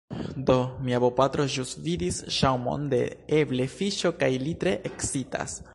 Do, 0.49 0.53
mia 0.87 1.01
bopatro 1.03 1.45
ĵus 1.55 1.73
vidis 1.89 2.17
ŝaŭmon 2.39 2.89
de 2.95 3.01
eble 3.43 3.69
fiŝo 3.79 4.13
kaj 4.23 4.33
li 4.47 4.57
tre 4.65 4.75
ekscitas 4.91 5.61